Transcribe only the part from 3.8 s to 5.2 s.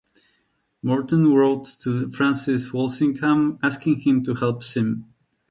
him to help Sym.